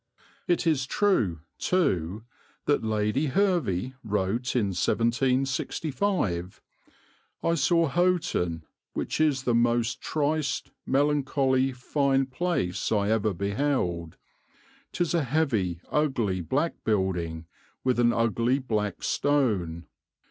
[0.47, 2.23] It is true, too,
[2.65, 6.59] that Lady Hervey wrote in 1765:
[7.43, 14.17] "I saw Houghton, which is the most triste, melancholy, fine place I ever beheld.
[14.91, 17.45] 'Tis a heavy, ugly, black building,
[17.83, 19.85] with an ugly black stone.